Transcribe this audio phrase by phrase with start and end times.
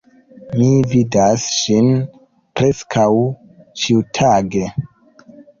[0.61, 1.91] Mi vidas ŝin
[2.61, 3.07] preskaŭ
[3.83, 4.65] ĉiutage.